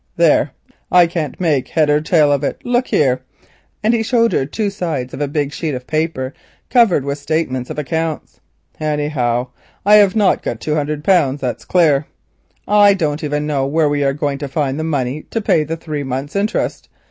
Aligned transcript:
There, 0.15 0.49
I 0.91 1.05
can't 1.05 1.39
make 1.39 1.67
head 1.67 1.87
or 1.91 2.01
tail 2.01 2.31
of 2.31 2.43
it. 2.43 2.59
Look 2.65 2.87
here," 2.87 3.21
and 3.83 3.93
he 3.93 4.01
showed 4.01 4.31
her 4.33 4.47
two 4.47 4.71
sides 4.71 5.13
of 5.13 5.21
a 5.21 5.27
big 5.27 5.53
sheet 5.53 5.75
of 5.75 5.85
paper 5.85 6.33
covered 6.71 7.05
with 7.05 7.19
statements 7.19 7.69
of 7.69 7.77
accounts. 7.77 8.39
"Anyhow, 8.79 9.49
I 9.85 9.97
have 9.97 10.15
not 10.15 10.41
got 10.41 10.59
two 10.59 10.73
hundred, 10.73 11.03
that's 11.03 11.65
clear. 11.65 12.07
I 12.67 12.95
don't 12.95 13.23
even 13.23 13.45
know 13.45 13.67
where 13.67 13.89
we 13.89 14.03
are 14.03 14.13
going 14.13 14.39
to 14.39 14.47
find 14.47 14.79
the 14.79 14.83
money 14.83 15.27
to 15.29 15.39
pay 15.39 15.63
the 15.63 15.77
three 15.77 16.01
months' 16.03 16.35
interest. 16.35 16.89